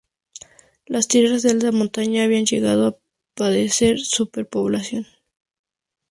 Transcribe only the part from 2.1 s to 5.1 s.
habían llegado a padecer superpoblación.